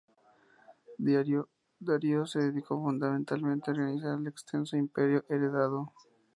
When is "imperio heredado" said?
4.75-5.93